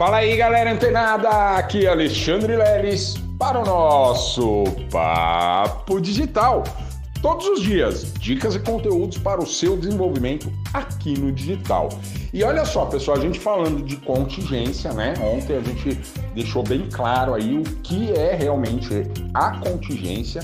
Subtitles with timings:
[0.00, 1.28] Fala aí, galera antenada!
[1.58, 6.64] Aqui é Alexandre Leles para o nosso Papo Digital.
[7.20, 11.90] Todos os dias, dicas e conteúdos para o seu desenvolvimento aqui no digital.
[12.32, 15.12] E olha só, pessoal, a gente falando de contingência, né?
[15.20, 16.00] Ontem a gente
[16.34, 19.02] deixou bem claro aí o que é realmente
[19.34, 20.40] a contingência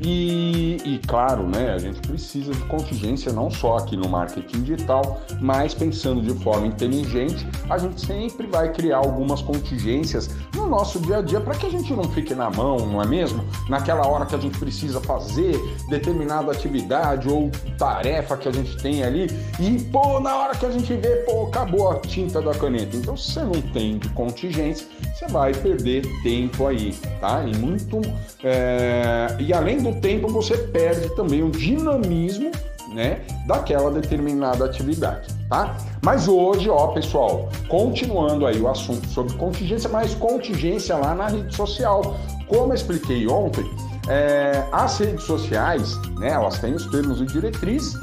[0.00, 5.20] e, e, claro, né, a gente precisa de contingência não só aqui no marketing digital,
[5.40, 11.18] mas pensando de forma inteligente, a gente sempre vai criar algumas contingências no nosso dia
[11.18, 13.44] a dia para que a gente não fique na mão, não é mesmo?
[13.68, 15.58] Naquela hora que a gente precisa fazer
[15.88, 19.26] determinada atividade ou tarefa que a gente tem ali
[19.58, 22.96] e, pô, na hora que a gente vê, pô, acabou a tinta da caneta.
[22.96, 27.42] Então, se você não tem de contingência, você vai perder tempo aí, tá?
[27.44, 28.00] E muito.
[28.44, 29.36] É...
[29.40, 32.50] E além do do tempo você perde também o dinamismo
[32.92, 35.76] né, daquela determinada atividade, tá?
[36.02, 41.54] Mas hoje, ó, pessoal, continuando aí o assunto sobre contingência, mas contingência lá na rede
[41.54, 42.16] social.
[42.46, 43.64] Como expliquei ontem,
[44.08, 47.94] é, as redes sociais, né, elas têm os termos e diretrizes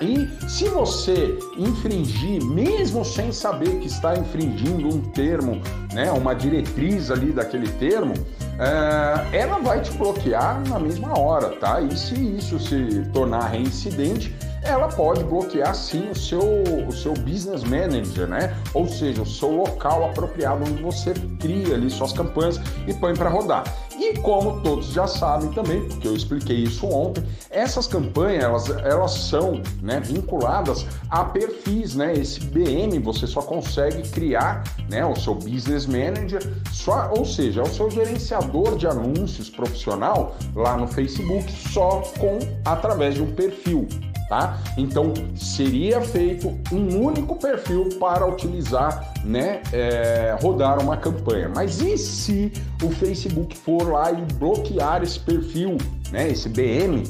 [0.00, 5.60] e se você infringir, mesmo sem saber que está infringindo um termo,
[5.92, 8.14] né, uma diretriz ali daquele termo,
[9.32, 11.80] ela vai te bloquear na mesma hora, tá?
[11.80, 17.64] E se isso se tornar reincidente, ela pode bloquear sim o seu, o seu business
[17.64, 18.54] manager, né?
[18.74, 23.30] Ou seja, o seu local apropriado onde você cria ali suas campanhas e põe para
[23.30, 23.64] rodar.
[24.00, 29.12] E como todos já sabem também, porque eu expliquei isso ontem, essas campanhas elas, elas
[29.12, 32.14] são né, vinculadas a perfis, né?
[32.14, 35.04] Esse BM você só consegue criar, né?
[35.04, 36.40] O seu business manager,
[36.72, 42.38] só, ou seja, é o seu gerenciador de anúncios profissional lá no Facebook só com
[42.64, 43.86] através de um perfil
[44.30, 44.60] tá?
[44.78, 51.50] Então seria feito um único perfil para utilizar, né, é, rodar uma campanha.
[51.52, 55.76] Mas e se o Facebook for lá e bloquear esse perfil,
[56.12, 57.02] né, esse BM?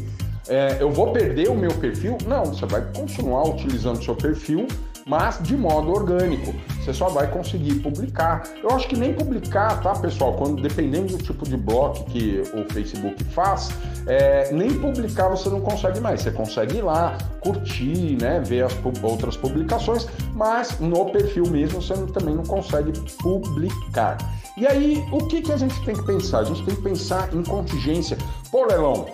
[0.48, 2.16] É, eu vou perder o meu perfil?
[2.26, 4.66] Não, você vai continuar utilizando o seu perfil
[5.10, 6.54] mas de modo orgânico.
[6.78, 8.44] Você só vai conseguir publicar.
[8.62, 10.34] Eu acho que nem publicar, tá, pessoal?
[10.34, 13.70] Quando dependendo do tipo de bloco que o Facebook faz,
[14.06, 16.22] é, nem publicar você não consegue mais.
[16.22, 18.72] Você consegue ir lá, curtir, né, ver as
[19.03, 24.16] outras publicações, mas no perfil mesmo você também não consegue publicar.
[24.56, 26.41] E aí, o que, que a gente tem que pensar?
[26.41, 28.16] A gente tem que pensar em contingência.
[28.50, 29.06] Pô, Lelão,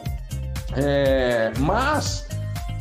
[0.77, 2.26] é, mas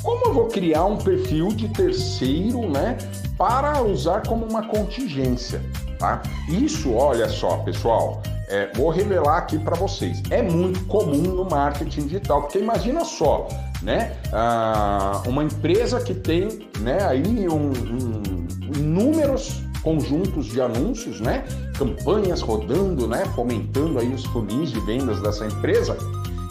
[0.06, 2.96] como eu vou criar um perfil de terceiro, né,
[3.36, 5.60] para usar como uma contingência,
[5.98, 6.22] tá?
[6.48, 10.22] Isso, olha só, pessoal, é, vou revelar aqui para vocês.
[10.30, 13.48] É muito comum no marketing digital, porque imagina só,
[13.82, 21.44] né, ah, uma empresa que tem, né, aí um, um, inúmeros conjuntos de anúncios, né,
[21.80, 25.98] campanhas rodando, né, fomentando aí os funis de vendas dessa empresa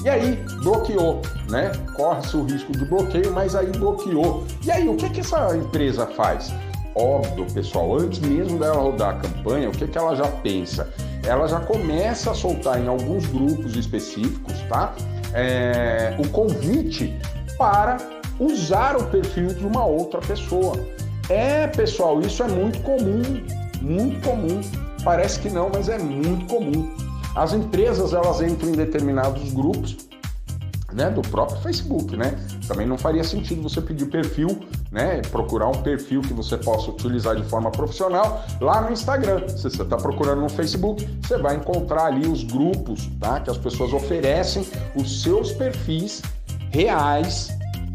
[0.04, 1.72] e aí bloqueou, né?
[1.96, 4.44] Corre-se o risco de bloqueio, mas aí bloqueou.
[4.62, 6.52] E aí, o que, que essa empresa faz?
[6.94, 10.92] Óbvio, pessoal, antes mesmo dela rodar a campanha, o que, que ela já pensa?
[11.26, 14.94] Ela já começa a soltar em alguns grupos específicos, tá?
[15.32, 17.18] É, o convite
[17.56, 17.96] para
[18.38, 20.78] usar o perfil de uma outra pessoa.
[21.30, 23.22] É, pessoal, isso é muito comum,
[23.80, 24.60] muito comum.
[25.02, 26.94] Parece que não, mas é muito comum.
[27.34, 29.96] As empresas elas entram em determinados grupos
[30.94, 32.38] né, do próprio Facebook, né?
[32.68, 34.60] Também não faria sentido você pedir perfil,
[34.92, 35.20] né?
[35.22, 39.48] Procurar um perfil que você possa utilizar de forma profissional lá no Instagram.
[39.48, 43.40] Se você está procurando no Facebook, você vai encontrar ali os grupos, tá?
[43.40, 46.22] Que as pessoas oferecem os seus perfis
[46.70, 47.48] reais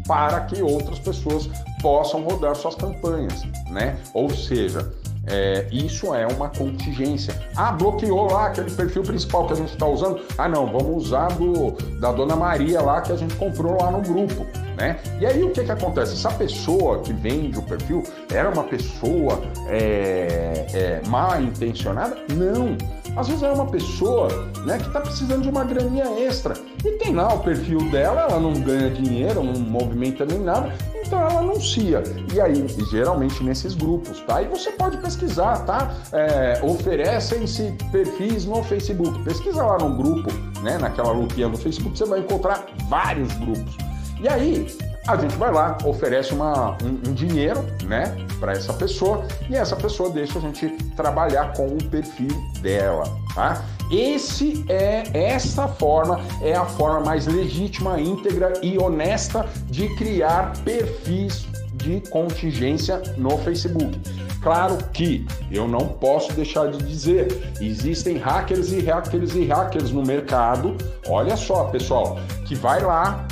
[0.06, 1.48] para que outras pessoas
[1.80, 3.98] possam rodar suas campanhas, né?
[4.12, 4.92] Ou seja,
[5.26, 7.34] é, isso é uma contingência.
[7.56, 10.20] Ah, bloqueou lá aquele perfil principal que a gente está usando.
[10.38, 14.00] Ah, não, vamos usar do, da Dona Maria lá que a gente comprou lá no
[14.00, 14.46] grupo.
[14.76, 14.98] Né?
[15.20, 16.14] E aí o que, que acontece?
[16.14, 22.16] Essa pessoa que vende o perfil era uma pessoa é, é, mal intencionada?
[22.34, 22.76] Não.
[23.16, 24.28] Às vezes é uma pessoa
[24.64, 26.54] né, que está precisando de uma graninha extra.
[26.84, 31.18] E tem lá o perfil dela, ela não ganha dinheiro, não movimenta nem nada, então
[31.20, 32.02] ela anuncia.
[32.32, 34.42] E aí, geralmente nesses grupos, tá?
[34.42, 35.94] E você pode pesquisar, tá?
[36.12, 39.22] É, Oferecem-se perfis no Facebook.
[39.24, 40.30] Pesquisa lá no grupo,
[40.62, 40.78] né?
[40.78, 43.76] Naquela lupinha do Facebook, você vai encontrar vários grupos.
[44.20, 44.66] E aí,
[45.12, 49.76] a gente vai lá, oferece uma, um, um dinheiro, né, para essa pessoa e essa
[49.76, 52.28] pessoa deixa a gente trabalhar com o perfil
[52.60, 53.04] dela,
[53.34, 53.64] tá?
[53.90, 61.46] Esse é essa forma é a forma mais legítima, íntegra e honesta de criar perfis
[61.74, 63.98] de contingência no Facebook.
[64.42, 70.02] Claro que eu não posso deixar de dizer, existem hackers e hackers e hackers no
[70.02, 70.76] mercado.
[71.08, 73.26] Olha só, pessoal, que vai lá,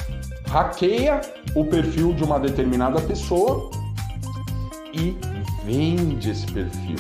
[0.51, 1.21] hackeia
[1.55, 3.71] o perfil de uma determinada pessoa
[4.93, 5.17] e
[5.65, 6.97] vende esse perfil.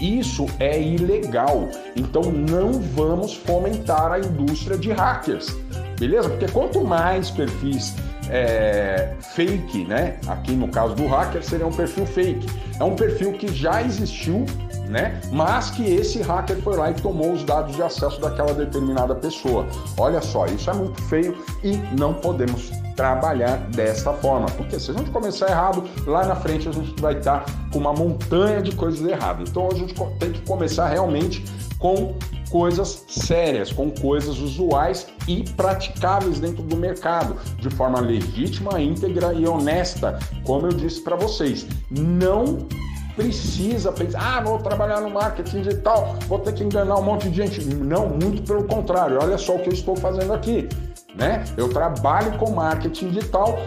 [0.00, 1.68] Isso é ilegal.
[1.96, 5.56] Então não vamos fomentar a indústria de hackers.
[5.98, 6.28] Beleza?
[6.28, 7.94] Porque quanto mais perfis
[8.30, 10.18] é, fake, né?
[10.26, 12.46] Aqui no caso do hacker seria um perfil fake.
[12.78, 14.46] É um perfil que já existiu,
[14.88, 15.20] né?
[15.32, 19.66] Mas que esse hacker foi lá e tomou os dados de acesso daquela determinada pessoa.
[19.96, 24.94] Olha só, isso é muito feio e não podemos trabalhar dessa forma, porque se a
[24.94, 29.08] gente começar errado, lá na frente a gente vai estar com uma montanha de coisas
[29.08, 29.48] erradas.
[29.48, 31.44] Então a gente tem que começar realmente
[31.78, 32.16] com
[32.50, 39.46] coisas sérias, com coisas usuais e praticáveis dentro do mercado, de forma legítima, íntegra e
[39.46, 41.68] honesta, como eu disse para vocês.
[41.88, 42.66] Não
[43.14, 47.36] precisa pensar, ah, vou trabalhar no marketing digital, vou ter que enganar um monte de
[47.36, 47.64] gente.
[47.64, 49.18] Não, muito pelo contrário.
[49.22, 50.68] Olha só o que eu estou fazendo aqui.
[51.18, 51.44] Né?
[51.56, 53.58] Eu trabalho com marketing digital,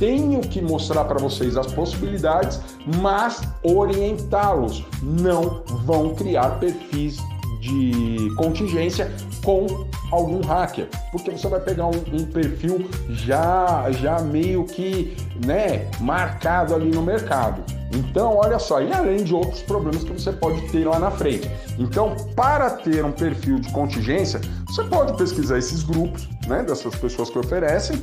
[0.00, 2.60] tenho que mostrar para vocês as possibilidades,
[3.00, 4.84] mas orientá-los.
[5.00, 7.18] Não vão criar perfis
[7.60, 9.12] de contingência
[9.44, 15.86] com algum hacker, porque você vai pegar um, um, perfil já já meio que né
[16.00, 17.62] marcado ali no mercado.
[17.92, 21.50] Então, olha só, e além de outros problemas que você pode ter lá na frente.
[21.78, 27.30] Então, para ter um perfil de contingência, você pode pesquisar esses grupos, né, dessas pessoas
[27.30, 27.96] que oferecem,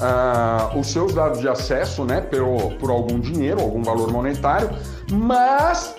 [0.00, 4.70] uh, os seus dados de acesso, né, por, por algum dinheiro, algum valor monetário,
[5.10, 5.94] mas,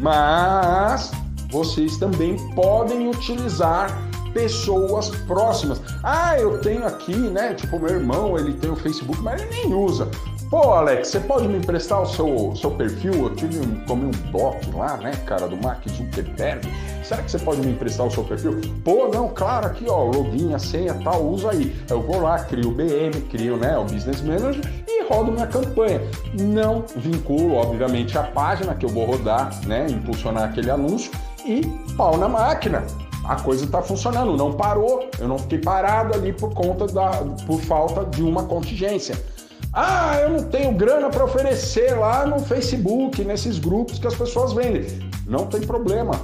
[0.00, 1.12] mas
[1.50, 5.80] vocês também podem utilizar pessoas próximas.
[6.02, 7.54] Ah, eu tenho aqui, né?
[7.54, 10.08] Tipo, meu irmão, ele tem o Facebook, mas ele nem usa.
[10.50, 13.12] Pô, Alex, você pode me emprestar o seu, seu perfil?
[13.12, 16.68] Eu tive um, tomei um doc lá, né, cara, do Mark Zuckerberg.
[17.04, 18.60] Será que você pode me emprestar o seu perfil?
[18.82, 21.72] Pô, não, claro, aqui, ó, login, a senha, tal, usa aí.
[21.88, 26.00] Eu vou lá, crio o BM, crio, né, o Business Manager e rodo minha campanha.
[26.36, 31.12] Não vinculo, obviamente, a página que eu vou rodar, né, impulsionar aquele anúncio
[31.46, 31.64] e
[31.96, 32.84] pau na máquina.
[33.24, 37.10] A coisa está funcionando, não parou, eu não fiquei parado ali por conta da
[37.46, 39.14] por falta de uma contingência.
[39.72, 44.52] Ah, eu não tenho grana para oferecer lá no Facebook, nesses grupos que as pessoas
[44.52, 44.84] vendem.
[45.26, 46.20] Não tem problema.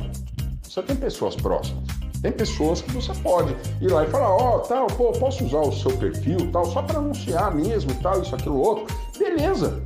[0.63, 1.85] Você tem pessoas próximas.
[2.21, 5.61] Tem pessoas que você pode ir lá e falar, ó, oh, tal, pô, posso usar
[5.61, 8.87] o seu perfil, tal, só para anunciar mesmo tal, isso, aquilo, outro.
[9.17, 9.81] Beleza.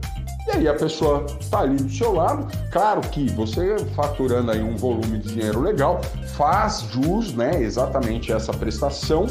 [0.47, 2.47] E aí a pessoa está ali do seu lado.
[2.73, 6.01] Claro que você faturando aí um volume de dinheiro legal
[6.35, 9.27] faz jus, né, exatamente essa prestação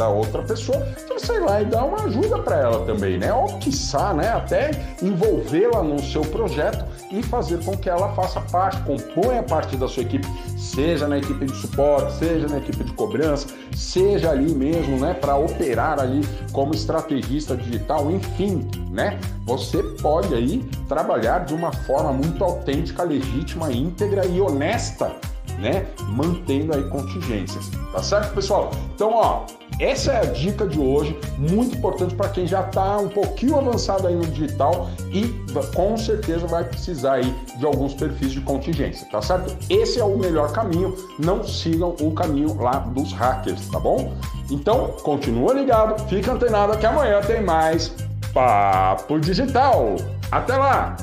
[0.00, 3.32] da outra pessoa, então ir lá e dar uma ajuda para ela também, né?
[3.34, 4.70] Ou quiçá, né, até
[5.02, 6.82] envolvê-la no seu projeto
[7.12, 10.26] e fazer com que ela faça parte, componha parte da sua equipe,
[10.56, 15.36] seja na equipe de suporte, seja na equipe de cobrança, seja ali mesmo, né, para
[15.36, 19.20] operar ali como estrategista digital, enfim, né?
[19.44, 25.14] Você pode aí trabalhar de uma forma muito autêntica, legítima, íntegra e honesta
[25.60, 25.86] né?
[26.08, 28.70] Mantendo aí contingências, tá certo, pessoal?
[28.94, 29.44] Então, ó,
[29.80, 34.06] essa é a dica de hoje, muito importante para quem já está um pouquinho avançado
[34.06, 35.28] aí no digital e
[35.74, 39.56] com certeza vai precisar aí de alguns perfis de contingência, tá certo?
[39.68, 44.12] Esse é o melhor caminho, não sigam o caminho lá dos hackers, tá bom?
[44.50, 47.94] Então, continua ligado, fica antenado que amanhã tem mais
[48.32, 49.96] Papo Digital.
[50.30, 50.96] Até lá!